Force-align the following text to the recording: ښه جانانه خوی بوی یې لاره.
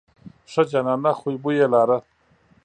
ښه 0.51 0.61
جانانه 0.71 1.11
خوی 1.19 1.35
بوی 1.43 1.55
یې 1.59 1.67
لاره. 1.73 1.97